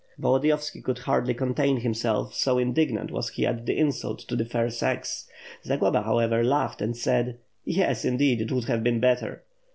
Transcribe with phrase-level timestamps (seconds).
[0.19, 4.67] Volodiyovski could hardly contain himself, so indignant was he at the insult to the fair
[4.71, 5.29] sex.
[5.63, 9.43] Zagloba, however, laughed and said: "Yes, indeed it would have been better."